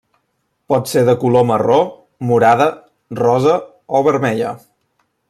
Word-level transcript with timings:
Pot 0.71 0.87
ser 0.91 1.03
de 1.09 1.13
color 1.23 1.45
marró, 1.49 1.77
morada, 2.31 2.67
rosa 3.21 3.59
o 4.01 4.03
vermella. 4.09 4.57